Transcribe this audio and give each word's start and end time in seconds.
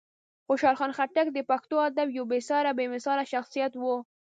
خوشحال 0.47 0.75
خان 0.79 0.91
خټک 0.97 1.27
د 1.33 1.39
پښتو 1.49 1.75
ادب 1.87 2.07
یو 2.17 2.25
بېساری 2.31 2.67
او 2.71 2.77
بېمثاله 2.79 3.23
شخصیت 3.33 3.73
و. 3.77 3.83